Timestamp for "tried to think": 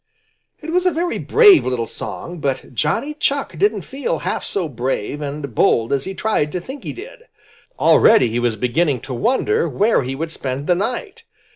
6.15-6.83